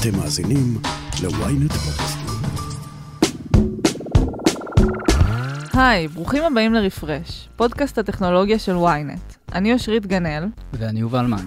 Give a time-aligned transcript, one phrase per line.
[0.00, 0.78] אתם מאזינים
[1.22, 1.74] ל-ynet.
[5.72, 9.52] היי, ברוכים הבאים לרפרש, פודקאסט הטכנולוגיה של ynet.
[9.52, 10.44] אני אושרית גנאל.
[10.72, 11.46] ואני יובל מן.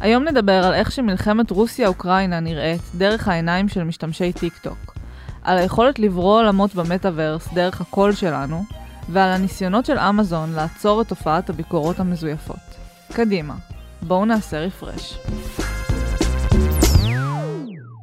[0.00, 4.94] היום נדבר על איך שמלחמת רוסיה-אוקראינה נראית דרך העיניים של משתמשי טיק טוק,
[5.42, 8.64] על היכולת לברוא עולמות במטאוורס דרך הקול שלנו,
[9.08, 12.56] ועל הניסיונות של אמזון לעצור את תופעת הביקורות המזויפות.
[13.12, 13.54] קדימה,
[14.02, 15.18] בואו נעשה רפרש.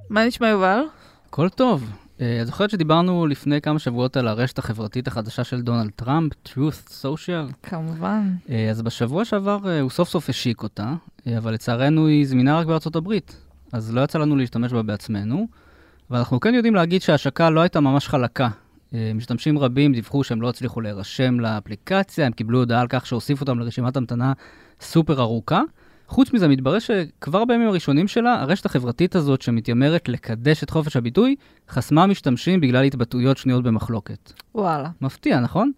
[0.10, 0.82] מה נשמע יובל?
[1.30, 1.92] הכל טוב.
[2.22, 6.90] אה, את זוכרת שדיברנו לפני כמה שבועות על הרשת החברתית החדשה של דונלד טראמפ, Truth
[7.04, 7.54] Social?
[7.64, 8.32] כמובן.
[8.50, 10.94] אה, אז בשבוע שעבר אה, הוא סוף סוף השיק אותה,
[11.38, 13.36] אבל לצערנו היא זמינה רק בארצות הברית,
[13.72, 15.48] אז לא יצא לנו להשתמש בה בעצמנו,
[16.10, 18.50] ואנחנו כן יודעים להגיד שההשקה לא הייתה ממש חלקה.
[19.16, 23.60] משתמשים רבים דיווחו שהם לא הצליחו להירשם לאפליקציה, הם קיבלו הודעה על כך שהוסיפו אותם
[23.60, 24.34] לרשימת המתנה
[24.82, 25.62] סופר ארוכה.
[26.08, 31.36] חוץ מזה, מתברר שכבר בימים הראשונים שלה, הרשת החברתית הזאת שמתיימרת לקדש את חופש הביטוי,
[31.70, 34.34] חסמה משתמשים בגלל התבטאויות שנויות במחלוקת.
[34.56, 34.90] וואלה.
[35.02, 35.72] מפתיע, נכון?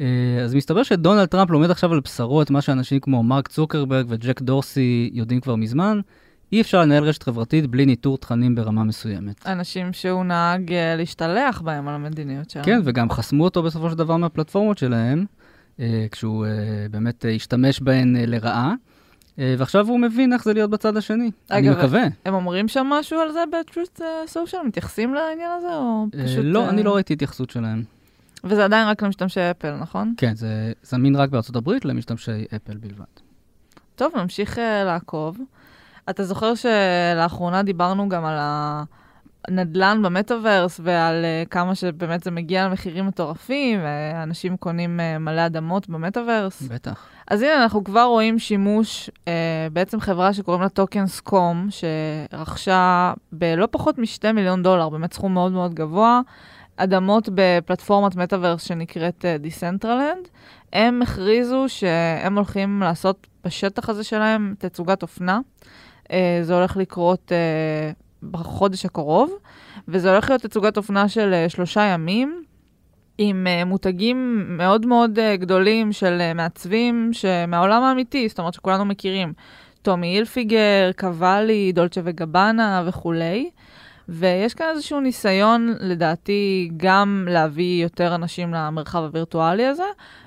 [0.00, 0.04] אה,
[0.44, 4.40] אז מסתבר שדונלד טראמפ לומד עכשיו על בשרו את מה שאנשים כמו מרק צוקרברג וג'ק
[4.40, 6.00] דורסי יודעים כבר מזמן.
[6.52, 9.46] אי אפשר לנהל רשת חברתית בלי ניטור תכנים ברמה מסוימת.
[9.46, 12.64] אנשים שהוא נהג אה, להשתלח בהם על המדיניות שלהם.
[12.64, 15.24] כן, וגם חסמו אותו בסופו של דבר מהפלטפורמות שלהם,
[15.80, 16.46] אה, כשהוא
[16.90, 18.74] באמת השתמש בהן לרעה.
[19.38, 22.02] אה, ועכשיו הוא מבין איך זה להיות בצד השני, אני מקווה.
[22.24, 24.00] הם אומרים שם משהו על זה ב-Truth
[24.32, 24.66] Social?
[24.66, 26.44] מתייחסים לעניין הזה, או אה, פשוט...
[26.44, 27.82] לא, אני לא ראיתי התייחסות שלהם.
[28.44, 30.14] וזה עדיין רק למשתמשי אפל, נכון?
[30.16, 33.04] כן, זה זמין רק בארצות הברית למשתמשי אפל בלבד.
[33.96, 35.38] טוב, נמשיך לעקוב.
[36.10, 38.38] אתה זוכר שלאחרונה דיברנו גם על
[39.48, 45.88] הנדל"ן במטאוורס ועל אה, כמה שבאמת זה מגיע למחירים מטורפים, ואנשים קונים אה, מלא אדמות
[45.88, 46.62] במטאוורס.
[46.62, 47.06] בטח.
[47.30, 53.98] אז הנה, אנחנו כבר רואים שימוש, אה, בעצם חברה שקוראים לה Tokens.com, שרכשה בלא פחות
[53.98, 56.20] מ-2 מיליון דולר, באמת סכום מאוד מאוד גבוה,
[56.76, 60.28] אדמות בפלטפורמת מטאוורס שנקראת Decentraland.
[60.74, 65.40] אה, הם הכריזו שהם הולכים לעשות בשטח הזה שלהם תצוגת אופנה.
[66.12, 69.32] אה, זה הולך לקרות אה, בחודש הקרוב,
[69.88, 72.42] וזה הולך להיות תצוגת אופנה של אה, שלושה ימים.
[73.22, 77.10] עם אה, מותגים מאוד מאוד אה, גדולים של מעצבים
[77.48, 79.32] מהעולם האמיתי, זאת אומרת שכולנו מכירים.
[79.82, 83.50] טומי הילפיגר, קוואלי, דולצ'ה וגבאנה וכולי.
[84.08, 89.84] ויש כאן איזשהו ניסיון, לדעתי, גם להביא יותר אנשים למרחב הווירטואלי הזה,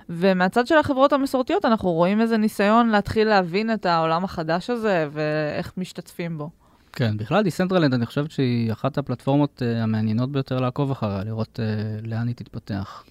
[0.09, 5.73] ומהצד של החברות המסורתיות אנחנו רואים איזה ניסיון להתחיל להבין את העולם החדש הזה ואיך
[5.77, 6.49] משתתפים בו.
[6.95, 12.07] כן, בכלל Decentraland, אני חושבת שהיא אחת הפלטפורמות אה, המעניינות ביותר לעקוב אחריה, לראות אה,
[12.07, 13.03] לאן היא תתפתח.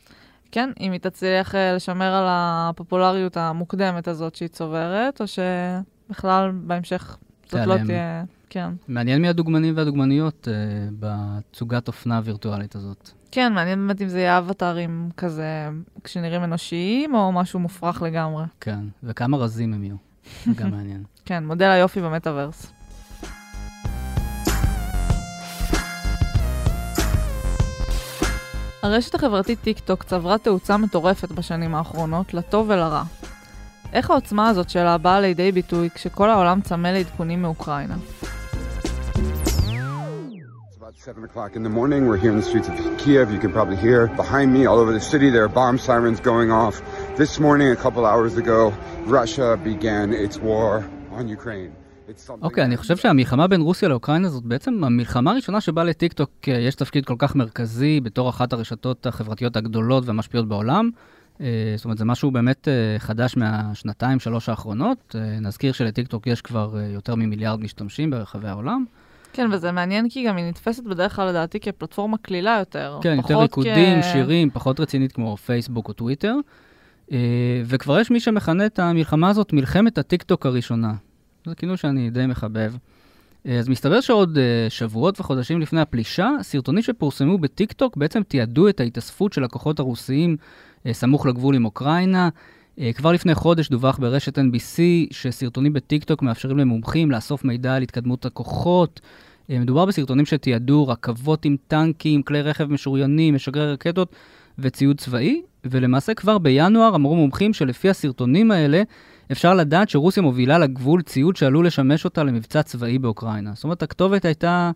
[0.53, 7.17] כן, אם היא תצליח אה, לשמר על הפופולריות המוקדמת הזאת שהיא צוברת, או שבכלל בהמשך
[7.51, 8.25] זאת לא תהיה...
[8.51, 8.71] כן.
[8.89, 13.11] מעניין מי הדוגמנים והדוגמניות uh, בתצוגת אופנה הווירטואלית הזאת.
[13.31, 15.69] כן, מעניין באמת אם זה יהיה אבטארים כזה,
[16.05, 18.45] כשנראים אנושיים, או משהו מופרך לגמרי.
[18.61, 19.97] כן, וכמה רזים הם יהיו,
[20.45, 21.03] זה גם מעניין.
[21.25, 22.73] כן, מודל היופי במטאוורס.
[28.83, 33.03] הרשת החברתית טיק טוק צברה תאוצה מטורפת בשנים האחרונות, לטוב ולרע.
[33.93, 37.95] איך העוצמה הזאת שלה באה לידי ביטוי כשכל העולם צמא לעדכונים מאוקראינה?
[41.05, 42.07] 7 o'clock in the morning.
[42.07, 43.33] We're here in the streets of Kiev.
[43.33, 46.53] You can probably hear behind me all over the city there are bomb sirens going
[46.53, 46.81] off.
[47.17, 48.73] This morning, a couple hours ago,
[49.19, 51.73] Russia began its war on Ukraine.
[52.43, 56.55] אוקיי, okay, אני חושב שהמלחמה בין רוסיה לאוקראינה זאת בעצם המלחמה הראשונה שבה לטיקטוק אה,
[56.55, 60.91] יש תפקיד כל כך מרכזי בתור אחת הרשתות החברתיות הגדולות והמשפיעות בעולם.
[61.41, 65.17] אה, זאת אומרת, זה משהו באמת אה, חדש מהשנתיים, שלוש האחרונות.
[65.41, 68.85] נזכיר שלטיקטוק יש כבר יותר ממיליארד משתמשים ברחבי העולם.
[69.33, 72.99] כן, וזה מעניין כי גם היא נתפסת בדרך כלל לדעתי כפלטפורמה קלילה יותר.
[73.03, 74.05] כן, יותר ריקודים, כ...
[74.05, 76.35] שירים, פחות רצינית כמו פייסבוק או טוויטר.
[77.65, 80.93] וכבר יש מי שמכנה את המלחמה הזאת מלחמת הטיקטוק הראשונה.
[81.47, 82.73] זה כינוי שאני די מחבב.
[83.47, 88.81] אה, אז מסתבר שעוד אה, שבועות וחודשים לפני הפלישה, סרטונים שפורסמו בטיקטוק בעצם תיעדו את
[88.81, 90.37] ההתאספות של הכוחות הרוסיים
[90.87, 92.29] אה, סמוך לגבול עם אוקראינה.
[92.95, 94.79] כבר לפני חודש דווח ברשת NBC
[95.11, 99.01] שסרטונים בטיקטוק מאפשרים למומחים לאסוף מידע על התקדמות הכוחות.
[99.49, 104.15] מדובר בסרטונים שתיעדו רכבות עם טנקים, כלי רכב משוריינים, משגרי רקטות
[104.59, 108.83] וציוד צבאי, ולמעשה כבר בינואר אמרו מומחים שלפי הסרטונים האלה,
[109.33, 113.51] אפשר לדעת שרוסיה מובילה לגבול ציוד שעלול לשמש אותה למבצע צבאי באוקראינה.
[113.55, 114.71] זאת אומרת, הכתובת הייתה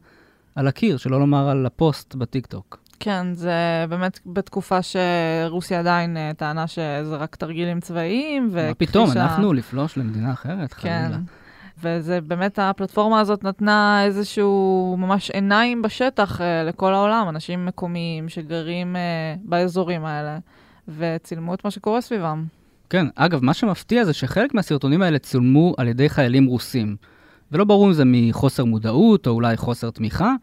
[0.54, 2.78] על הקיר, שלא לומר על הפוסט בטיקטוק.
[3.00, 9.10] כן, זה באמת בתקופה שרוסיה עדיין uh, טענה שזה רק תרגילים צבאיים, מה פתאום.
[9.10, 11.02] אנחנו לפלוש למדינה אחרת, כן.
[11.08, 11.18] חלילה.
[11.82, 18.96] וזה באמת, הפלטפורמה הזאת נתנה איזשהו ממש עיניים בשטח אה, לכל העולם, אנשים מקומיים שגרים
[18.96, 20.38] אה, באזורים האלה,
[20.88, 22.44] וצילמו את מה שקורה סביבם.
[22.90, 26.96] כן, אגב, מה שמפתיע זה שחלק מהסרטונים האלה צולמו על ידי חיילים רוסים.
[27.52, 30.34] ולא ברור אם זה מחוסר מודעות או אולי חוסר תמיכה,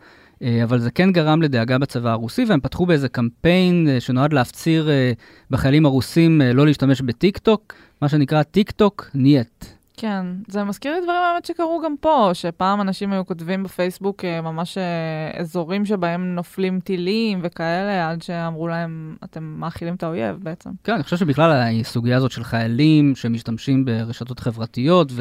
[0.44, 4.90] אה, אבל זה כן גרם לדאגה בצבא הרוסי, והם פתחו באיזה קמפיין אה, שנועד להפציר
[4.90, 5.12] אה,
[5.50, 9.66] בחיילים הרוסים לא להשתמש בטיק טוק, מה שנקרא טיק טוק нет.
[10.04, 14.78] כן, זה מזכיר לי דברים באמת שקרו גם פה, שפעם אנשים היו כותבים בפייסבוק ממש
[15.38, 20.70] אזורים שבהם נופלים טילים וכאלה, עד שאמרו להם, אתם מאכילים את האויב בעצם.
[20.84, 21.52] כן, אני חושב שבכלל
[21.82, 25.12] הסוגיה הזאת של חיילים שמשתמשים ברשתות חברתיות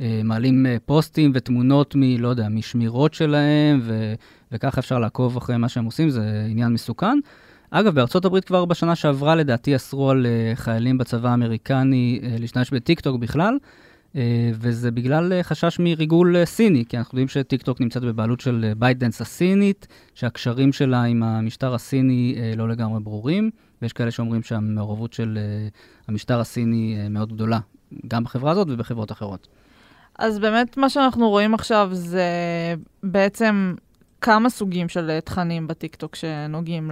[0.00, 4.14] ומעלים פוסטים ותמונות מ, לא יודע, משמירות שלהם, ו...
[4.52, 7.18] וככה אפשר לעקוב אחרי מה שהם עושים, זה עניין מסוכן.
[7.70, 13.58] אגב, בארצות הברית כבר בשנה שעברה, לדעתי, אסרו על חיילים בצבא האמריקני להשתמש בטיקטוק בכלל,
[14.54, 19.20] וזה בגלל אה, חשש מריגול אה, סיני, כי אנחנו יודעים שטיקטוק נמצאת בבעלות של ByteDance
[19.20, 23.50] הסינית, שהקשרים שלה עם המשטר הסיני לא לגמרי ברורים,
[23.82, 25.38] ויש כאלה שאומרים שהמעורבות של
[26.08, 27.58] המשטר הסיני מאוד גדולה,
[28.08, 29.48] גם בחברה הזאת ובחברות אחרות.
[30.18, 32.24] אז באמת מה שאנחנו רואים עכשיו זה
[33.02, 33.74] בעצם
[34.24, 36.90] כמה סוגים של אה, תכנים בטיקטוק שנוגעים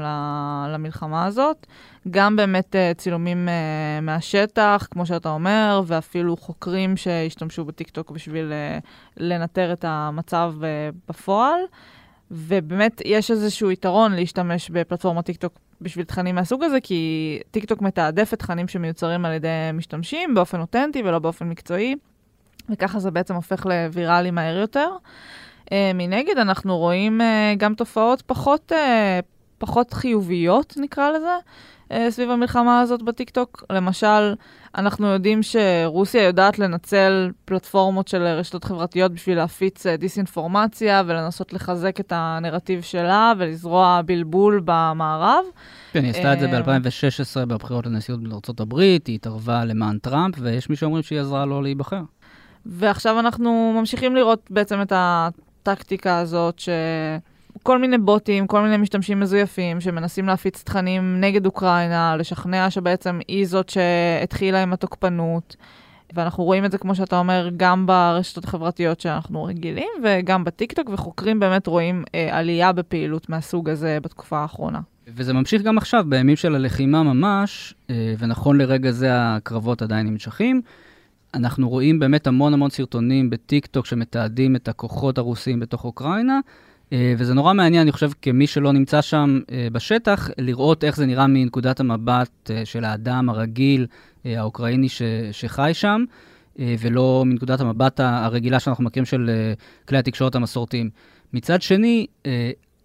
[0.69, 1.67] למלחמה הזאת.
[2.11, 8.53] גם באמת אה, צילומים אה, מהשטח, כמו שאתה אומר, ואפילו חוקרים שהשתמשו בטיקטוק בשביל
[9.17, 10.55] לנטר את המצב
[11.09, 11.61] בפועל.
[12.31, 18.39] ובאמת יש איזשהו יתרון להשתמש בפלטפורמת טיקטוק בשביל תכנים מהסוג הזה, כי טיקטוק מתעדף את
[18.39, 21.97] תכנים שמיוצרים על ידי משתמשים באופן אותנטי ולא באופן מקצועי,
[22.71, 24.89] וככה זה בעצם הופך לוויראלי מהר יותר.
[25.65, 27.25] Uh, מנגד, אנחנו רואים uh,
[27.57, 29.25] גם תופעות פחות, uh,
[29.59, 31.37] פחות חיוביות, נקרא לזה,
[32.11, 33.65] סביב המלחמה הזאת בטיקטוק.
[33.71, 34.35] למשל,
[34.75, 42.13] אנחנו יודעים שרוסיה יודעת לנצל פלטפורמות של רשתות חברתיות בשביל להפיץ דיסאינפורמציה ולנסות לחזק את
[42.17, 45.45] הנרטיב שלה ולזרוע בלבול במערב.
[45.93, 50.77] כן, היא עשתה את זה ב-2016 בבחירות לנשיאות הברית, היא התערבה למען טראמפ, ויש מי
[50.77, 52.03] שאומרים שהיא עזרה לו להיבחר.
[52.67, 55.29] ועכשיו אנחנו ממשיכים לראות בעצם את ה...
[55.63, 62.71] הטקטיקה הזאת, שכל מיני בוטים, כל מיני משתמשים מזויפים, שמנסים להפיץ תכנים נגד אוקראינה, לשכנע
[62.71, 65.57] שבעצם היא זאת שהתחילה עם התוקפנות.
[66.15, 71.41] ואנחנו רואים את זה, כמו שאתה אומר, גם ברשתות החברתיות שאנחנו רגילים, וגם בטיקטוק, וחוקרים
[71.41, 74.81] באמת רואים אה, עלייה בפעילות מהסוג הזה בתקופה האחרונה.
[75.09, 80.63] וזה ממשיך גם עכשיו, בימים של הלחימה ממש, אה, ונכון לרגע זה הקרבות עדיין נמשכים.
[81.35, 86.41] אנחנו רואים באמת המון המון סרטונים בטיק טוק שמתעדים את הכוחות הרוסים בתוך אוקראינה,
[86.93, 91.07] אה, וזה נורא מעניין, אני חושב, כמי שלא נמצא שם אה, בשטח, לראות איך זה
[91.07, 93.87] נראה מנקודת המבט אה, של האדם הרגיל,
[94.25, 95.03] האוקראיני ש,
[95.33, 96.05] שחי שם,
[96.59, 99.31] ולא מנקודת המבט הרגילה שאנחנו מכירים של
[99.89, 100.91] כלי התקשורת המסורתיים.
[101.33, 102.07] מצד שני,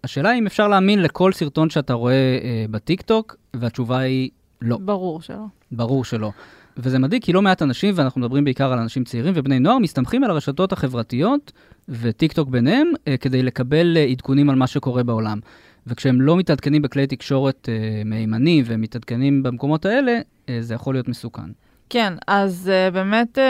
[0.04, 2.38] השאלה היא אם אפשר להאמין לכל סרטון שאתה רואה
[2.70, 4.30] בטיק טוק, והתשובה היא
[4.62, 4.78] לא.
[4.80, 5.44] ברור שלא.
[5.72, 6.32] ברור שלא.
[6.78, 10.24] וזה מדאיג כי לא מעט אנשים, ואנחנו מדברים בעיקר על אנשים צעירים ובני נוער, מסתמכים
[10.24, 11.52] על הרשתות החברתיות,
[11.88, 15.38] וטיק טוק ביניהם, אה, כדי לקבל אה, עדכונים על מה שקורה בעולם.
[15.86, 20.18] וכשהם לא מתעדכנים בכלי תקשורת אה, מהימנים ומתעדכנים במקומות האלה,
[20.60, 21.50] זה יכול להיות מסוכן.
[21.90, 23.40] כן, אז uh, באמת uh,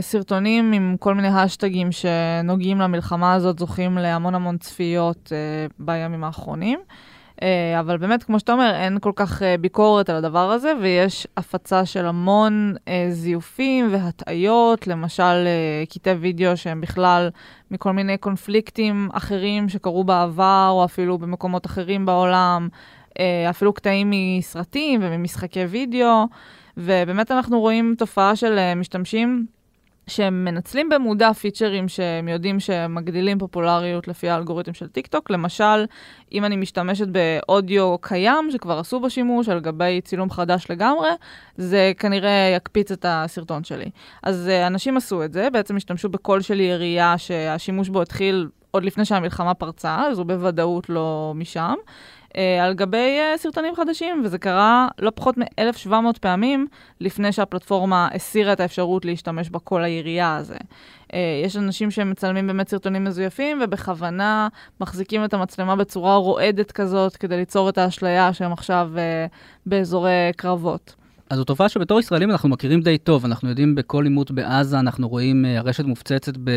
[0.00, 6.78] סרטונים עם כל מיני השטגים שנוגעים למלחמה הזאת זוכים להמון המון צפיות uh, בימים האחרונים.
[7.80, 11.86] אבל באמת, כמו שאתה אומר, אין כל כך אה, ביקורת על הדבר הזה, ויש הפצה
[11.86, 15.48] של המון אה, זיופים והטעיות, למשל
[15.90, 17.30] קטעי וידאו שהם בכלל
[17.70, 22.68] מכל מיני קונפליקטים אחרים שקרו בעבר, או אפילו במקומות אחרים בעולם,
[23.50, 26.24] אפילו קטעים מסרטים וממשחקי וידאו,
[26.76, 29.46] ובאמת אנחנו רואים תופעה של משתמשים
[30.08, 35.30] שהם מנצלים במודע פיצ'רים שהם יודעים שהם מגדילים פופולריות לפי האלגוריתם של טיק טוק.
[35.30, 35.86] למשל,
[36.32, 41.10] אם אני משתמשת באודיו קיים שכבר עשו בו שימוש על גבי צילום חדש לגמרי,
[41.56, 43.90] זה כנראה יקפיץ את הסרטון שלי.
[44.22, 48.84] אז uh, אנשים עשו את זה, בעצם השתמשו בקול של ירייה שהשימוש בו התחיל עוד
[48.84, 51.74] לפני שהמלחמה פרצה, אז הוא בוודאות לא משם.
[52.36, 56.66] אה, על גבי אה, סרטונים חדשים, וזה קרה לא פחות מ-1,700 פעמים
[57.00, 60.56] לפני שהפלטפורמה הסירה את האפשרות להשתמש בקול העירייה הזה.
[61.14, 64.48] אה, יש אנשים שמצלמים באמת סרטונים מזויפים, ובכוונה
[64.80, 68.90] מחזיקים את המצלמה בצורה רועדת כזאת, כדי ליצור את האשליה שהם עכשיו
[69.66, 70.94] באזורי קרבות.
[71.30, 75.08] אז זו תופעה שבתור ישראלים אנחנו מכירים די טוב, אנחנו יודעים בכל עימות בעזה, אנחנו
[75.08, 76.50] רואים הרשת מופצצת ב...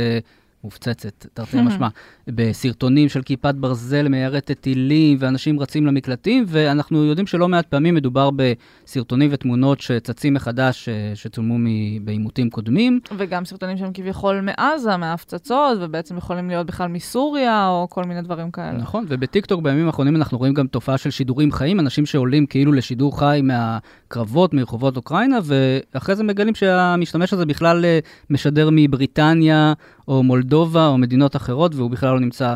[0.63, 1.87] מופצצת, תרתי משמע,
[2.27, 8.29] בסרטונים של כיפת ברזל מיירטת טילים, ואנשים רצים למקלטים, ואנחנו יודעים שלא מעט פעמים מדובר
[8.35, 11.57] בסרטונים ותמונות שצצים מחדש, אה, שצולמו
[12.01, 12.99] בעימותים קודמים.
[13.17, 18.51] וגם סרטונים שהם כביכול מעזה, מההפצצות, ובעצם יכולים להיות בכלל מסוריה, או כל מיני דברים
[18.51, 18.77] כאלה.
[18.77, 23.19] נכון, ובטיקטוק בימים האחרונים אנחנו רואים גם תופעה של שידורים חיים, אנשים שעולים כאילו לשידור
[23.19, 27.99] חי מהקרבות, מרחובות אוקראינה, ואחרי זה מגלים שהמשתמש הזה בכלל אה,
[28.29, 29.73] משדר מבריטניה,
[30.11, 32.55] או מולדובה, או מדינות אחרות, והוא בכלל לא נמצא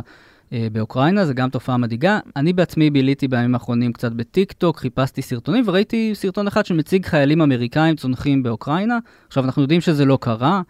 [0.53, 2.19] אה, באוקראינה, זה גם תופעה מדאיגה.
[2.35, 7.41] אני בעצמי ביליתי בימים האחרונים קצת בטיק טוק, חיפשתי סרטונים, וראיתי סרטון אחד שמציג חיילים
[7.41, 8.97] אמריקאים צונחים באוקראינה.
[9.27, 10.62] עכשיו, אנחנו יודעים שזה לא קרה.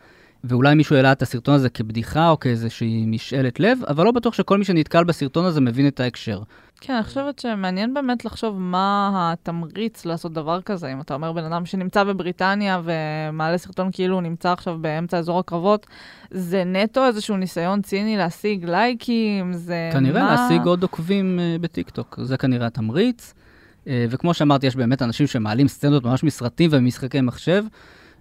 [0.48, 4.58] ואולי מישהו העלה את הסרטון הזה כבדיחה או כאיזושהי משאלת לב, אבל לא בטוח שכל
[4.58, 6.42] מי שנתקל בסרטון הזה מבין את ההקשר.
[6.82, 10.94] כן, אני חושבת שמעניין באמת לחשוב מה התמריץ לעשות דבר כזה.
[10.94, 15.40] אם אתה אומר בן אדם שנמצא בבריטניה ומעלה סרטון כאילו הוא נמצא עכשיו באמצע אזור
[15.40, 15.88] הקרבות,
[16.32, 20.36] זה נטו איזשהו ניסיון ציני להשיג לייקים, זה כנראה מה...
[20.36, 23.34] להשיג עוד עוקבים uh, בטיקטוק, זה כנראה התמריץ.
[23.34, 27.64] Uh, וכמו שאמרתי, יש באמת אנשים שמעלים סצנות ממש מסרטים ומשחקי מחשב,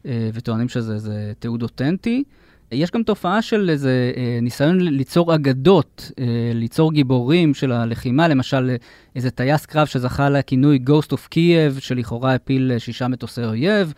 [0.04, 2.24] וטוענים שזה תיעוד אותנטי.
[2.72, 8.70] יש גם תופעה של איזה אה, ניסיון ליצור אגדות, אה, ליצור גיבורים של הלחימה, למשל
[8.70, 8.76] אה,
[9.16, 13.92] איזה טייס קרב שזכה לכינוי Ghost of Kiev, שלכאורה הפיל אה, שישה מטוסי אויב,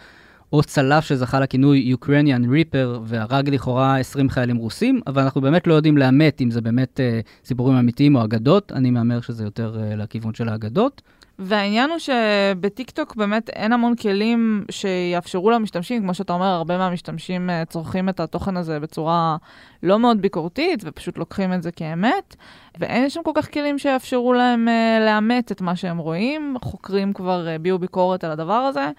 [0.53, 5.75] או צלף שזכה לכינוי Ukrainian Reaper והרג לכאורה 20 חיילים רוסים, אבל אנחנו באמת לא
[5.75, 9.97] יודעים לאמת אם זה באמת אה, סיפורים אמיתיים או אגדות, אני מהמר שזה יותר אה,
[9.97, 11.03] לכיוון של האגדות.
[11.39, 17.65] והעניין הוא שבטיקטוק באמת אין המון כלים שיאפשרו למשתמשים, כמו שאתה אומר, הרבה מהמשתמשים אה,
[17.65, 19.37] צורכים את התוכן הזה בצורה
[19.83, 22.37] לא מאוד ביקורתית, ופשוט לוקחים את זה כאמת,
[22.79, 26.57] ואין שם כל כך כלים שיאפשרו להם uh, לאמת את מה שהם רואים.
[26.63, 28.91] חוקרים כבר הביעו uh, ביקורת על הדבר הזה.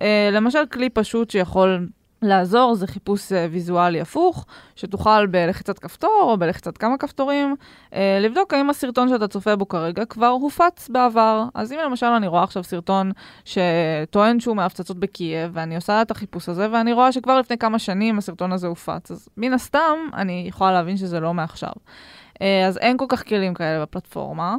[0.00, 1.88] Uh, למשל, כלי פשוט שיכול
[2.22, 4.46] לעזור זה חיפוש uh, ויזואלי הפוך,
[4.76, 7.54] שתוכל בלחיצת כפתור או בלחיצת כמה כפתורים,
[7.90, 11.44] uh, לבדוק האם הסרטון שאתה צופה בו כרגע כבר הופץ בעבר.
[11.54, 13.12] אז אם למשל אני רואה עכשיו סרטון
[13.44, 18.18] שטוען שהוא מהפצצות בקייב, ואני עושה את החיפוש הזה, ואני רואה שכבר לפני כמה שנים
[18.18, 21.72] הסרטון הזה הופץ, אז מן הסתם אני יכולה להבין שזה לא מעכשיו.
[22.34, 24.56] Uh, אז אין כל כך כלים כאלה בפלטפורמה.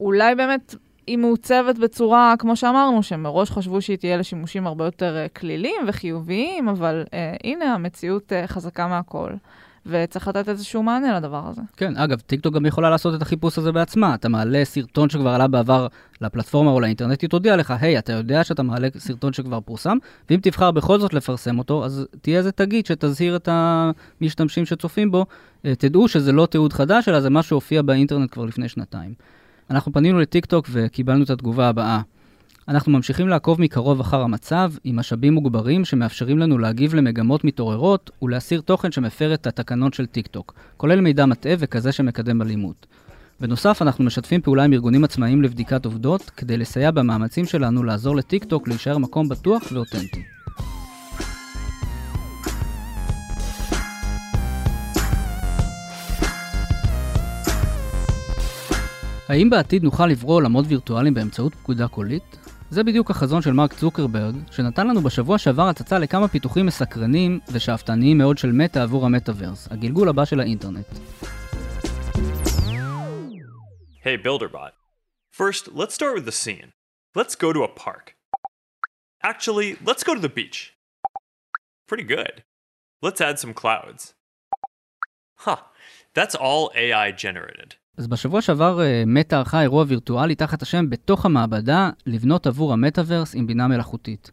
[0.00, 0.74] אולי באמת
[1.06, 6.68] היא מעוצבת בצורה, כמו שאמרנו, שמראש חשבו שהיא תהיה לשימושים הרבה יותר אה, קלילים וחיוביים,
[6.68, 7.10] אבל אה,
[7.44, 9.30] הנה, המציאות אה, חזקה מהכל.
[9.86, 11.62] וצריך לתת איזשהו מענה לדבר הזה.
[11.76, 14.14] כן, אגב, טיקטוק גם יכולה לעשות את החיפוש הזה בעצמה.
[14.14, 15.86] אתה מעלה סרטון שכבר עלה בעבר
[16.20, 19.96] לפלטפורמה או לאינטרנט, היא תודיע לך, היי, היי, אתה יודע שאתה מעלה סרטון שכבר פורסם,
[20.30, 25.26] ואם תבחר בכל זאת לפרסם אותו, אז תהיה איזה תגית שתזהיר את המשתמשים שצופים בו,
[25.62, 29.14] תדעו שזה לא תיעוד חדש, אלא זה מה שהופיע באינטרנט כבר לפני שנתיים.
[29.70, 32.00] אנחנו פנינו לטיקטוק וקיבלנו את התגובה הבאה.
[32.68, 38.60] אנחנו ממשיכים לעקוב מקרוב אחר המצב עם משאבים מוגברים שמאפשרים לנו להגיב למגמות מתעוררות ולהסיר
[38.60, 42.86] תוכן שמפר את התקנון של טיקטוק, כולל מידע מטעה וכזה שמקדם אלימות.
[43.40, 48.68] בנוסף, אנחנו משתפים פעולה עם ארגונים עצמאיים לבדיקת עובדות כדי לסייע במאמצים שלנו לעזור לטיקטוק
[48.68, 50.33] להישאר מקום בטוח ואותנטי.
[59.28, 62.36] האם בעתיד נוכל לברוא עולמות וירטואליים באמצעות פקודה קולית?
[62.70, 68.18] זה בדיוק החזון של מרק צוקרברג, שנתן לנו בשבוע שעבר הצצה לכמה פיתוחים מסקרנים ושאפתניים
[68.18, 70.86] מאוד של מטא עבור המטאוורס, הגלגול הבא של האינטרנט.
[74.02, 74.72] Hey BuilderBot.
[75.32, 76.70] First, let's start with the scene.
[77.14, 78.06] Let's go to a park.
[79.22, 80.58] Actually, let's go to the beach.
[81.88, 82.36] Pretty good.
[83.04, 84.02] Let's add some clouds.
[85.44, 85.62] Huh,
[86.16, 87.70] that's all AI generated.
[87.96, 93.46] אז בשבוע שעבר מטא ערכה אירוע וירטואלי תחת השם בתוך המעבדה לבנות עבור המטאוורס עם
[93.46, 94.30] בינה מלאכותית.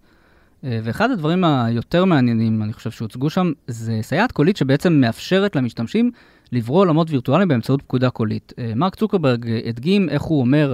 [0.63, 6.12] ואחד הדברים היותר מעניינים, אני חושב שהוצגו שם, זה סייעת קולית שבעצם מאפשרת למשתמשים
[6.51, 8.53] לברוא עולמות וירטואליים באמצעות פקודה קולית.
[8.75, 10.74] מרק צוקרברג הדגים איך הוא אומר,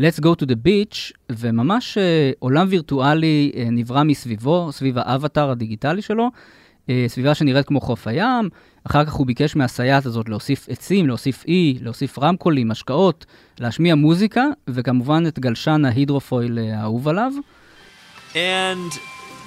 [0.00, 1.98] let's go to the beach, וממש
[2.38, 6.30] עולם וירטואלי נברא מסביבו, סביב האבטאר הדיגיטלי שלו,
[7.06, 8.48] סביבה שנראית כמו חוף הים,
[8.86, 13.26] אחר כך הוא ביקש מהסייעת הזאת להוסיף עצים, להוסיף אי, להוסיף רמקולים, השקעות,
[13.60, 17.32] להשמיע מוזיקה, וכמובן את גלשן ההידרופויל האהוב עליו.
[18.34, 18.92] And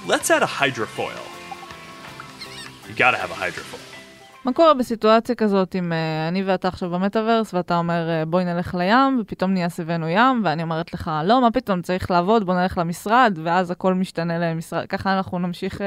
[0.08, 1.24] let's add a hydrofoil.
[2.88, 3.88] You gotta have a hydrofoil.
[4.46, 5.96] מה קורה בסיטואציה כזאת אם uh,
[6.30, 10.64] אני ואתה עכשיו במטאוורס ואתה אומר uh, בואי נלך לים ופתאום נהיה סביבנו ים ואני
[10.64, 15.18] אומרת לך לא מה פתאום צריך לעבוד בוא נלך למשרד ואז הכל משתנה למשרד ככה
[15.18, 15.84] אנחנו נמשיך uh,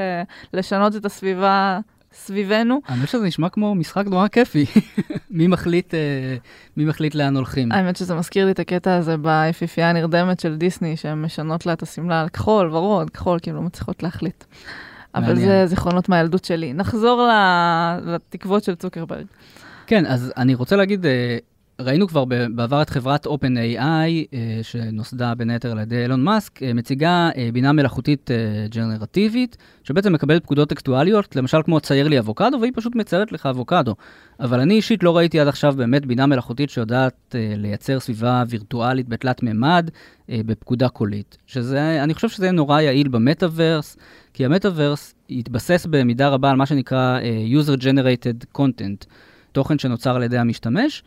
[0.53, 1.79] לשנות את הסביבה
[2.13, 2.81] סביבנו.
[2.87, 4.65] האמת שזה נשמע כמו משחק נורא כיפי.
[5.29, 5.93] מי מחליט,
[6.77, 7.71] מי מחליט לאן הולכים?
[7.71, 11.81] האמת שזה מזכיר לי את הקטע הזה ביפיפייה הנרדמת של דיסני, שהן משנות לה את
[11.81, 14.43] השמלה על כחול, ורוד, כחול, כאילו לא מצליחות להחליט.
[15.15, 16.73] אבל זה זיכרונות מהילדות שלי.
[16.73, 17.29] נחזור
[18.05, 19.25] לתקוות של צוקרברג.
[19.87, 21.37] כן, אז אני רוצה להגיד, אה,
[21.83, 26.73] ראינו כבר בעבר את חברת OpenAI, אה, שנוסדה בין היתר על ידי אילון מאסק, אה,
[26.73, 28.29] מציגה בינה מלאכותית
[28.69, 33.95] ג'נרטיבית, שבעצם מקבלת פקודות טקסטואליות, למשל כמו צייר לי אבוקדו, והיא פשוט מציירת לך אבוקדו.
[34.39, 39.43] אבל אני אישית לא ראיתי עד עכשיו באמת בינה מלאכותית שיודעת לייצר סביבה וירטואלית בתלת
[39.43, 39.89] מימד,
[40.29, 41.37] בפקודה קולית.
[41.47, 43.97] שזה, אני חושב שזה נורא יעיל במטאוורס,
[44.33, 47.19] כי המטאוורס יתבסס במידה רבה על מה שנקרא
[47.59, 49.05] user-generated content.
[49.51, 51.03] תוכן שנוצר על ידי המשתמש,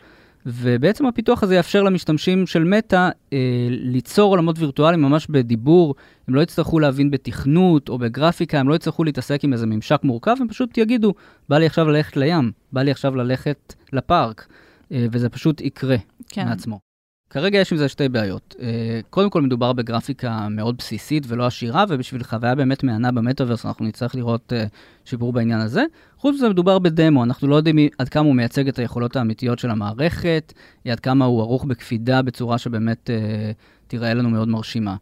[0.47, 3.39] ובעצם הפיתוח הזה יאפשר למשתמשים של מטא אה,
[3.71, 5.95] ליצור עולמות וירטואליים ממש בדיבור,
[6.29, 10.37] הם לא יצטרכו להבין בתכנות או בגרפיקה, הם לא יצטרכו להתעסק עם איזה ממשק מורכב,
[10.41, 11.15] הם פשוט יגידו,
[11.49, 14.47] בא לי עכשיו ללכת לים, בא לי עכשיו ללכת לפארק,
[14.93, 15.97] אה, וזה פשוט יקרה
[16.29, 16.49] כן.
[16.49, 16.94] מעצמו.
[17.35, 18.55] כרגע יש עם זה שתי בעיות.
[18.61, 23.85] אה, קודם כל, מדובר בגרפיקה מאוד בסיסית ולא עשירה, ובשביל חוויה באמת מהנה במטאוורס, אנחנו
[23.85, 24.65] נצטרך לראות אה,
[25.05, 25.85] שיפור בעניין הזה.
[26.19, 29.71] חוץ מזה, מדובר בדמו, אנחנו לא יודעים עד כמה הוא מייצג את היכולות האמיתיות של
[29.71, 30.53] המערכת,
[30.89, 33.51] עד כמה הוא ערוך בקפידה בצורה שבאמת אה,
[33.87, 34.97] תיראה לנו מאוד מרשימה.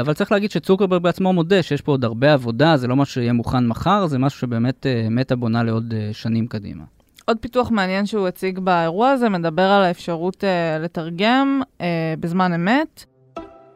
[0.00, 3.32] אבל צריך להגיד שצוקרברג בעצמו מודה שיש פה עוד הרבה עבודה, זה לא משהו שיהיה
[3.32, 6.84] מוכן מחר, זה משהו שבאמת מטא בונה לעוד שנים קדימה.
[7.24, 11.82] עוד פיתוח מעניין שהוא הציג באירוע הזה מדבר על האפשרות uh, לתרגם uh,
[12.20, 13.04] בזמן אמת.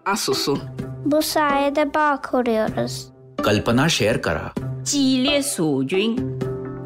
[0.05, 0.57] אסוסו.
[1.07, 3.13] בוסאי דה באקוריורס.
[3.43, 4.49] קלפנה שייר קרה.
[4.91, 6.17] ג'יליה סוג'ין.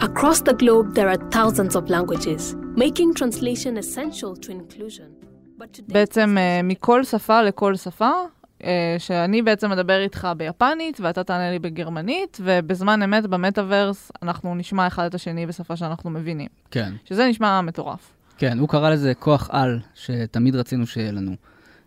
[0.00, 5.19] Across the globe, there are thousands of languages, making translation essential to inclusion.
[5.88, 8.38] בעצם uh, מכל שפה לכל שפה, אה,
[8.99, 15.05] שאני בעצם מדבר איתך ביפנית, ואתה תענה לי בגרמנית, ובזמן אמת במטאוורס אנחנו נשמע אחד
[15.05, 16.49] את השני בשפה שאנחנו מבינים.
[16.71, 16.93] כן.
[17.05, 18.12] שזה נשמע מטורף.
[18.38, 21.33] כן, הוא קרא לזה כוח על, שתמיד רצינו שיהיה לנו.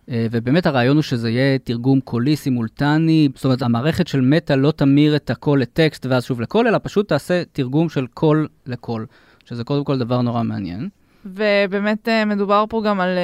[0.10, 4.72] אה, ובאמת הרעיון הוא שזה יהיה תרגום קולי סימולטני, זאת אומרת, המערכת של מטא לא
[4.72, 9.06] תמיר את הקול לטקסט ואז שוב לקול, אלא פשוט תעשה תרגום של קול לקול,
[9.46, 10.90] שזה קודם כל דבר נורא מעניין.
[11.26, 13.18] ובאמת אה, מדובר פה גם על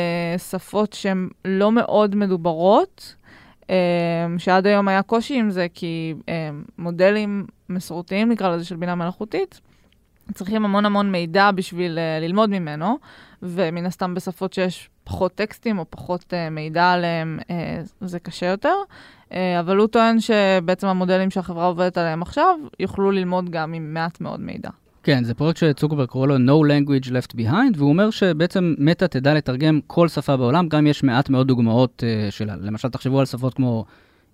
[0.50, 3.16] שפות שהן לא מאוד מדוברות,
[4.38, 9.62] שעד היום היה קושי עם זה, כי אמ, מודלים מסורתיים, נקרא לזה, של בינה מלאכותית,
[10.34, 12.98] צריכים המון המון מידע בשביל uh, ללמוד ממנו,
[13.44, 17.46] ומן הסתם בשפות שיש פחות טקסטים או פחות uh, מידע עליהם, uh,
[18.02, 18.76] זה קשה יותר.
[19.60, 24.40] אבל הוא טוען שבעצם המודלים שהחברה עובדת עליהם עכשיו, יוכלו ללמוד גם עם מעט מאוד
[24.40, 24.70] מידע.
[25.08, 29.34] כן, זה פרויקט שצוקרברג קורא לו No Language Left Behind, והוא אומר שבעצם מטא תדע
[29.34, 32.56] לתרגם כל שפה בעולם, גם יש מעט מאוד דוגמאות uh, שלה.
[32.62, 33.86] למשל, תחשבו על שפות כמו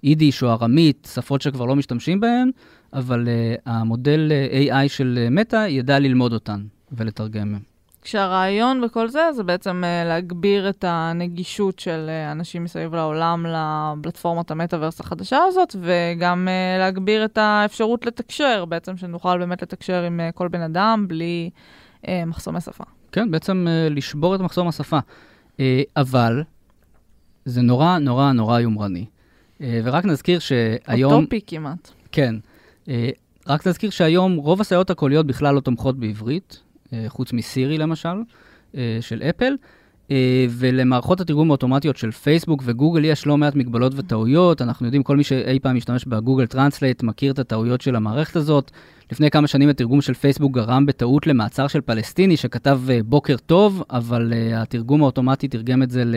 [0.03, 2.51] יידיש או ארמית, שפות שכבר לא משתמשים בהן,
[2.93, 7.55] אבל uh, המודל uh, AI של מטא ידע ללמוד אותן ולתרגם.
[8.03, 14.51] כשהרעיון בכל זה, זה בעצם uh, להגביר את הנגישות של uh, אנשים מסביב לעולם לפלטפורמת
[14.51, 20.31] המטאוורס החדשה הזאת, וגם uh, להגביר את האפשרות לתקשר, בעצם שנוכל באמת לתקשר עם uh,
[20.31, 21.49] כל בן אדם בלי
[22.01, 22.83] אה, מחסומי שפה.
[23.11, 24.99] כן, בעצם אה, לשבור את מחסום השפה.
[24.99, 25.59] אה,
[25.97, 26.43] אבל
[27.45, 29.05] זה נורא נורא נורא יומרני.
[29.05, 31.13] אה, ורק נזכיר שהיום...
[31.13, 31.91] אוטופי כמעט.
[32.11, 32.35] כן.
[32.85, 32.89] אה,
[33.47, 36.61] רק נזכיר שהיום רוב הסייעות הקוליות בכלל לא תומכות בעברית.
[36.93, 38.23] אה, חוץ מסירי למשל,
[38.77, 39.53] אה, של אפל.
[40.11, 44.61] אה, ולמערכות התרגום האוטומטיות של פייסבוק וגוגל יש לא מעט מגבלות וטעויות.
[44.61, 48.35] אנחנו יודעים, כל מי שאי פעם משתמש ב Google Translate מכיר את הטעויות של המערכת
[48.35, 48.71] הזאת.
[49.11, 54.33] לפני כמה שנים התרגום של פייסבוק גרם בטעות למעצר של פלסטיני שכתב בוקר טוב, אבל
[54.55, 56.15] התרגום האוטומטי תרגם את זה ל...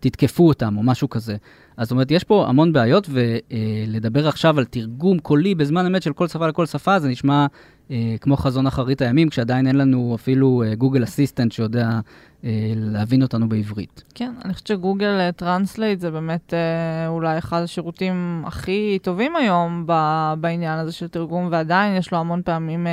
[0.00, 1.36] תתקפו אותם או משהו כזה.
[1.80, 6.12] אז זאת אומרת, יש פה המון בעיות, ולדבר עכשיו על תרגום קולי בזמן אמת של
[6.12, 7.46] כל שפה לכל שפה, זה נשמע
[7.90, 12.00] אה, כמו חזון אחרית הימים, כשעדיין אין לנו אפילו גוגל אה, Assistant שיודע
[12.44, 14.04] אה, להבין אותנו בעברית.
[14.14, 16.54] כן, אני חושבת ש Google Translate זה באמת
[17.08, 19.86] אולי אחד השירותים הכי טובים היום
[20.40, 22.86] בעניין הזה של תרגום, ועדיין יש לו המון פעמים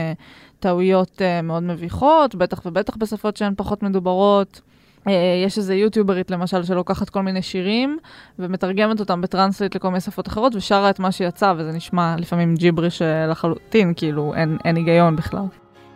[0.59, 4.61] טעויות מאוד מביכות, בטח ובטח בשפות שהן פחות מדוברות.
[5.07, 5.13] אה,
[5.45, 7.97] יש איזה יוטיוברית למשל שלוקחת כל מיני שירים
[8.39, 13.01] ומתרגמת אותם בטרנסליט לכל מיני שפות אחרות ושרה את מה שיצא וזה נשמע לפעמים ג'יבריש
[13.01, 15.45] אה, לחלוטין, כאילו אין, אין היגיון בכלל.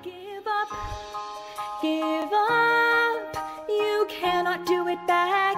[0.04, 0.71] Give up,
[1.84, 5.50] give up, you cannot do it back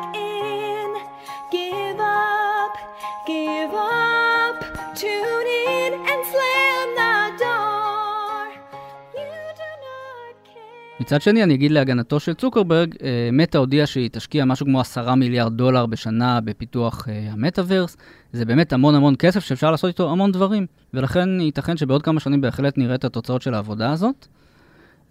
[11.14, 15.16] מצד שני, אני אגיד להגנתו של צוקרברג, אה, מטא הודיעה שהיא תשקיע משהו כמו עשרה
[15.16, 17.98] מיליארד דולר בשנה בפיתוח אה, המטאוורס.
[18.32, 22.42] זה באמת המון המון כסף שאפשר לעשות איתו המון דברים, ולכן ייתכן שבעוד כמה שנים
[22.42, 24.28] בהחלט נראה את התוצאות של העבודה הזאת.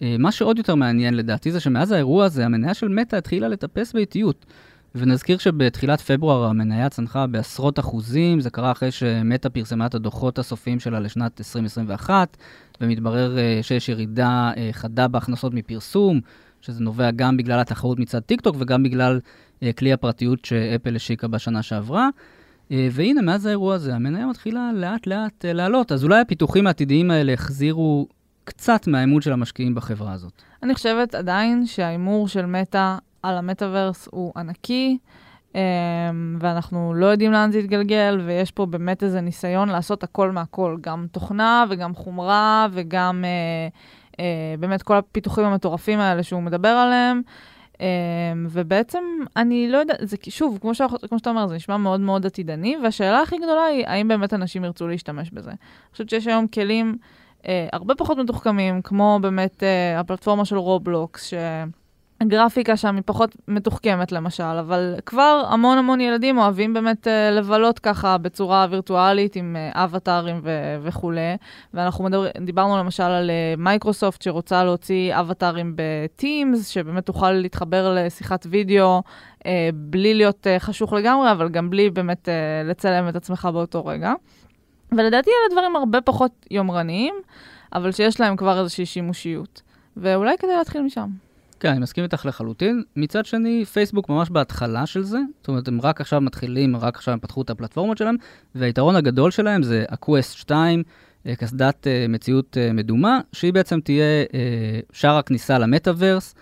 [0.02, 3.92] אה, מה שעוד יותר מעניין לדעתי זה שמאז האירוע הזה, המניה של מטא התחילה לטפס
[3.92, 4.46] באיטיות.
[4.94, 10.80] ונזכיר שבתחילת פברואר המניה צנחה בעשרות אחוזים, זה קרה אחרי שמטא פרסמה את הדוחות הסופיים
[10.80, 12.36] שלה לשנת 2021,
[12.80, 16.20] ומתברר אה, שיש ירידה אה, חדה בהכנסות מפרסום,
[16.60, 19.20] שזה נובע גם בגלל התחרות מצד טיקטוק וגם בגלל
[19.60, 22.08] אה, כלי הפרטיות שאפל השיקה בשנה שעברה.
[22.70, 28.08] והנה, מאז האירוע הזה, המניה מתחילה לאט-לאט לעלות, אז אולי הפיתוחים העתידיים האלה החזירו
[28.44, 30.42] קצת מהאמון של המשקיעים בחברה הזאת.
[30.62, 34.98] אני חושבת עדיין שההימור של מטא על המטאוורס הוא ענקי.
[35.52, 35.54] אמ,
[36.40, 41.06] ואנחנו לא יודעים לאן זה יתגלגל, ויש פה באמת איזה ניסיון לעשות הכל מהכל, גם
[41.12, 44.16] תוכנה וגם חומרה וגם אה, אה,
[44.58, 47.22] באמת כל הפיתוחים המטורפים האלה שהוא מדבר עליהם.
[47.72, 47.78] Um,
[48.50, 49.04] ובעצם,
[49.36, 52.76] אני לא יודעת, זה שוב, כמו, ש, כמו שאתה אומר, זה נשמע מאוד מאוד עתידני,
[52.82, 55.50] והשאלה הכי גדולה היא, האם באמת אנשים ירצו להשתמש בזה.
[55.50, 55.58] אני
[55.92, 56.96] חושבת שיש היום כלים
[57.42, 61.34] uh, הרבה פחות מתוחכמים, כמו באמת uh, הפלטפורמה של רובלוקס, ש...
[62.22, 67.78] הגרפיקה שם היא פחות מתוחכמת למשל, אבל כבר המון המון ילדים אוהבים באמת uh, לבלות
[67.78, 71.36] ככה בצורה וירטואלית עם uh, אבטארים ו- וכולי.
[71.74, 78.46] ואנחנו מדבר, דיברנו למשל על uh, מייקרוסופט שרוצה להוציא אבטארים בטימס, שבאמת תוכל להתחבר לשיחת
[78.50, 79.02] וידאו
[79.38, 83.86] uh, בלי להיות uh, חשוך לגמרי, אבל גם בלי באמת uh, לצלם את עצמך באותו
[83.86, 84.12] רגע.
[84.92, 87.14] ולדעתי אלה דברים הרבה פחות יומרניים,
[87.74, 89.62] אבל שיש להם כבר איזושהי שימושיות.
[89.96, 91.08] ואולי כדאי להתחיל משם.
[91.62, 92.82] כן, אני מסכים איתך לחלוטין.
[92.96, 97.12] מצד שני, פייסבוק ממש בהתחלה של זה, זאת אומרת, הם רק עכשיו מתחילים, רק עכשיו
[97.12, 98.16] הם פתחו את הפלטפורמות שלהם,
[98.54, 100.82] והיתרון הגדול שלהם זה ה-Quest 2,
[101.26, 104.04] אה, קסדת uh, מציאות uh, מדומה, שהיא בעצם תהיה
[104.92, 106.34] שער הכניסה למטאוורס.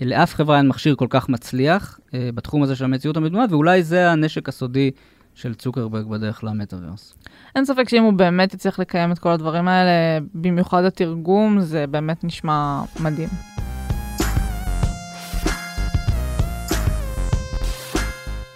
[0.00, 4.48] לאף חברה אין מכשיר כל כך מצליח בתחום הזה של המציאות המדומה, ואולי זה הנשק
[4.48, 4.90] הסודי
[5.34, 7.14] של צוקרברג בדרך למטאוורס.
[7.56, 12.24] אין ספק שאם הוא באמת יצליח לקיים את כל הדברים האלה, במיוחד התרגום, זה באמת
[12.24, 13.28] נשמע מדהים.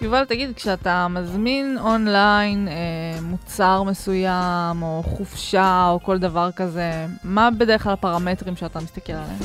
[0.03, 2.73] יובל, תגיד, כשאתה מזמין אונליין אה,
[3.21, 9.39] מוצר מסוים, או חופשה, או כל דבר כזה, מה בדרך כלל הפרמטרים שאתה מסתכל עליהם?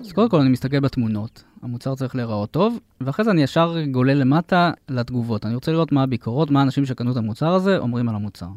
[0.00, 4.14] אז קודם כל אני מסתכל בתמונות, המוצר צריך להיראות טוב, ואחרי זה אני ישר גולל
[4.14, 5.46] למטה לתגובות.
[5.46, 8.48] אני רוצה לראות מה הביקורות, מה האנשים שקנו את המוצר הזה אומרים על המוצר.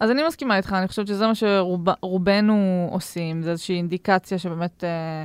[0.00, 5.24] אז אני מסכימה איתך, אני חושבת שזה מה שרובנו עושים, זה איזושהי אינדיקציה שבאמת אה,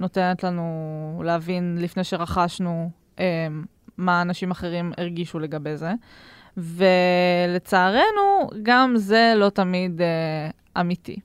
[0.00, 2.90] נותנת לנו להבין לפני שרכשנו
[3.98, 5.92] מה אנשים אחרים הרגישו לגבי זה.
[6.56, 11.16] ולצערנו, גם זה לא תמיד uh, אמיתי.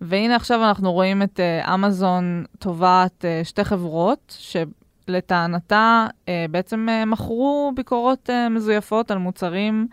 [0.00, 7.06] והנה עכשיו אנחנו רואים את uh, אמזון תובעת uh, שתי חברות, שלטענתה uh, בעצם uh,
[7.06, 9.86] מכרו ביקורות uh, מזויפות על מוצרים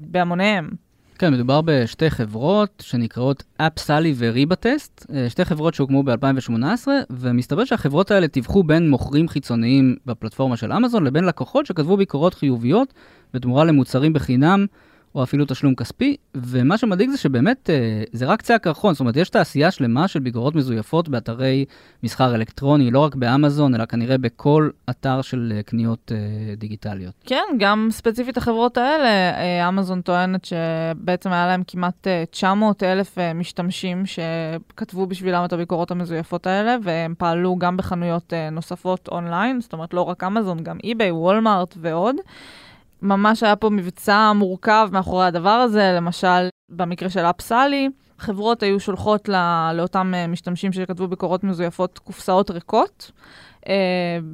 [0.00, 0.70] בהמוניהם.
[1.18, 8.28] כן, מדובר בשתי חברות שנקראות אפסלי וריבטסט, אה, שתי חברות שהוקמו ב-2018, ומסתבר שהחברות האלה
[8.28, 12.94] טיווחו בין מוכרים חיצוניים בפלטפורמה של אמזון לבין לקוחות שכתבו ביקורות חיוביות
[13.34, 14.66] בתמורה למוצרים בחינם
[15.14, 19.16] או אפילו תשלום כספי, ומה שמדאיג זה שבאמת אה, זה רק קצה הקרחון, זאת אומרת,
[19.16, 21.64] יש תעשייה שלמה של ביקורות מזויפות באתרי
[22.02, 27.14] מסחר אלקטרוני, לא רק באמזון, אלא כנראה בכל אתר של אה, קניות אה, דיגיטליות.
[27.24, 35.06] כן, גם ספציפית החברות האלה, אמזון טוענת שבעצם היה להם כמעט 900 אלף משתמשים שכתבו
[35.06, 40.24] בשבילם את הביקורות המזויפות האלה, והם פעלו גם בחנויות נוספות אונליין, זאת אומרת, לא רק
[40.24, 42.16] אמזון, גם אי-ביי, וולמארט ועוד.
[43.02, 49.28] ממש היה פה מבצע מורכב מאחורי הדבר הזה, למשל, במקרה של אפסלי, חברות היו שולחות
[49.28, 53.10] לא, לאותם אה, משתמשים שכתבו ביקורות מזויפות קופסאות ריקות,
[53.68, 53.74] אה,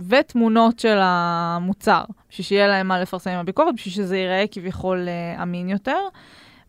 [0.09, 5.43] ותמונות של המוצר, בשביל שיהיה להם מה לפרסם עם הביקורת, בשביל שזה ייראה כביכול אה,
[5.43, 5.99] אמין יותר.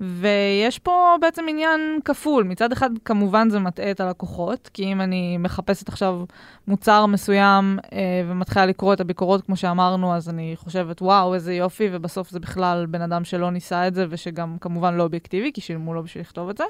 [0.01, 2.43] ויש פה בעצם עניין כפול.
[2.43, 6.23] מצד אחד, כמובן זה מטעה את הלקוחות, כי אם אני מחפשת עכשיו
[6.67, 11.89] מוצר מסוים אה, ומתחילה לקרוא את הביקורות, כמו שאמרנו, אז אני חושבת, וואו, איזה יופי,
[11.91, 15.93] ובסוף זה בכלל בן אדם שלא ניסה את זה, ושגם כמובן לא אובייקטיבי, כי שילמו
[15.93, 16.65] לו בשביל לכתוב את זה.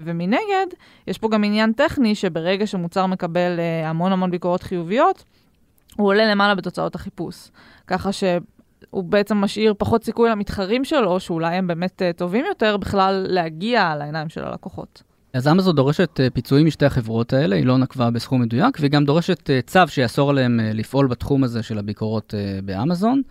[0.00, 0.66] ומנגד,
[1.06, 5.24] יש פה גם עניין טכני, שברגע שמוצר מקבל אה, המון המון ביקורות חיוביות,
[5.96, 7.50] הוא עולה למעלה בתוצאות החיפוש.
[7.86, 8.24] ככה ש...
[8.90, 13.94] הוא בעצם משאיר פחות סיכוי למתחרים שלו, שאולי הם באמת uh, טובים יותר, בכלל להגיע
[13.98, 15.02] לעיניים של הלקוחות.
[15.34, 19.04] אז אמזון דורשת uh, פיצויים משתי החברות האלה, היא לא נקבה בסכום מדויק, והיא גם
[19.04, 23.22] דורשת uh, צו שיאסור עליהם לפעול בתחום הזה של הביקורות באמזון.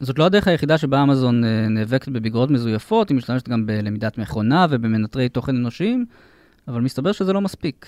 [0.00, 5.28] זאת לא הדרך היחידה שבה אמזון נאבקת בביקורות מזויפות, היא משתמשת גם בלמידת מכונה ובמנטרי
[5.28, 6.06] תוכן אנושיים,
[6.68, 7.86] אבל מסתבר שזה לא מספיק.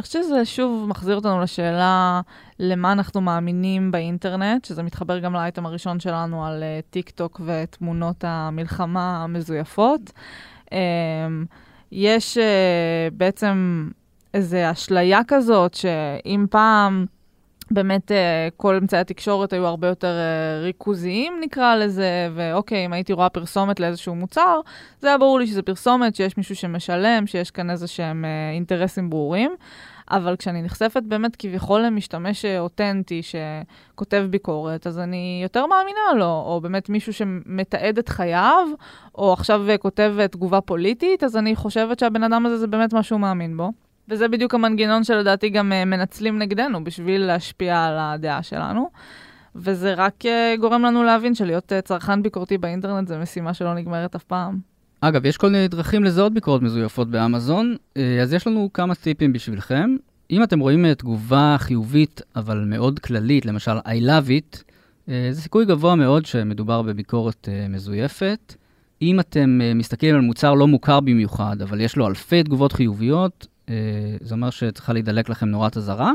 [0.00, 2.20] אני חושבת שזה שוב מחזיר אותנו לשאלה
[2.58, 8.24] למה אנחנו מאמינים באינטרנט, שזה מתחבר גם לאייטם הראשון שלנו על uh, טיק טוק ותמונות
[8.26, 10.00] המלחמה המזויפות.
[10.66, 10.72] Um,
[11.92, 12.40] יש uh,
[13.12, 13.88] בעצם
[14.34, 17.06] איזו אשליה כזאת, שאם פעם...
[17.70, 23.12] באמת אה, כל אמצעי התקשורת היו הרבה יותר אה, ריכוזיים נקרא לזה, ואוקיי, אם הייתי
[23.12, 24.60] רואה פרסומת לאיזשהו מוצר,
[25.00, 29.10] זה היה ברור לי שזה פרסומת, שיש מישהו שמשלם, שיש כאן איזה שהם אה, אינטרסים
[29.10, 29.50] ברורים.
[30.10, 36.60] אבל כשאני נחשפת באמת כביכול למשתמש אותנטי שכותב ביקורת, אז אני יותר מאמינה לו, או
[36.62, 38.68] באמת מישהו שמתעד את חייו,
[39.14, 43.20] או עכשיו כותב תגובה פוליטית, אז אני חושבת שהבן אדם הזה זה באמת מה שהוא
[43.20, 43.72] מאמין בו.
[44.08, 48.90] וזה בדיוק המנגנון שלדעתי גם אה, מנצלים נגדנו בשביל להשפיע על הדעה שלנו.
[49.54, 54.14] וזה רק אה, גורם לנו להבין שלהיות אה, צרכן ביקורתי באינטרנט זה משימה שלא נגמרת
[54.14, 54.69] אף פעם.
[55.00, 57.76] אגב, יש כל מיני דרכים לזהות ביקורות מזויפות באמזון,
[58.22, 59.96] אז יש לנו כמה טיפים בשבילכם.
[60.30, 64.62] אם אתם רואים תגובה חיובית, אבל מאוד כללית, למשל I love it,
[65.06, 68.54] זה סיכוי גבוה מאוד שמדובר בביקורת מזויפת.
[69.02, 73.74] אם אתם מסתכלים על מוצר לא מוכר במיוחד, אבל יש לו אלפי תגובות חיוביות, אה,
[74.20, 76.12] זה אומר שצריכה להידלק לכם נורת אזהרה.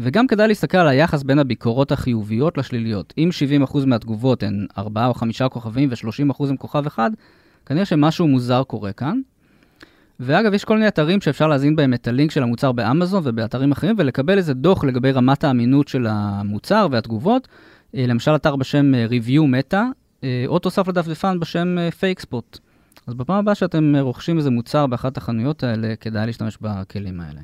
[0.00, 3.14] וגם כדאי להסתכל על היחס בין הביקורות החיוביות לשליליות.
[3.18, 3.30] אם
[3.64, 7.10] 70% מהתגובות הן 4 או 5 כוכבים ו-30% הם כוכב אחד,
[7.66, 9.20] כנראה שמשהו מוזר קורה כאן.
[10.20, 13.94] ואגב, יש כל מיני אתרים שאפשר להזין בהם את הלינק של המוצר באמזון ובאתרים אחרים,
[13.98, 17.48] ולקבל איזה דוח לגבי רמת האמינות של המוצר והתגובות.
[17.94, 19.76] אה, למשל, אתר בשם אה, Review Meta,
[20.46, 22.58] או תוסף לדפדפן בשם Fakespot.
[23.06, 27.40] אז בפעם הבאה שאתם רוכשים איזה מוצר באחת החנויות האלה, כדאי להשתמש בכלים האלה.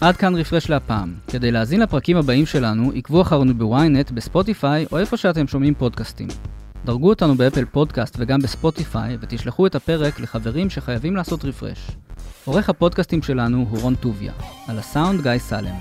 [0.00, 1.14] עד כאן refresh להפעם.
[1.28, 6.28] כדי להאזין לפרקים הבאים שלנו, עקבו אחרינו ב ynet, בספוטיפיי או איפה שאתם שומעים פודקאסטים.
[6.84, 11.90] דרגו אותנו ב Apple Podcast וגם בספוטיפיי, ותשלחו את הפרק לחברים שחייבים לעשות refresh.
[12.44, 14.32] עורך הפודקאסטים שלנו הוא רון טוביה,
[14.68, 15.76] על הסאונד גיא סלם.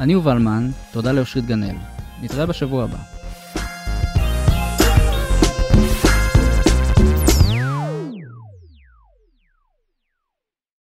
[0.00, 1.76] אני יובל מן, תודה לאושרית גנאל.
[2.22, 3.13] נתראה בשבוע הבא.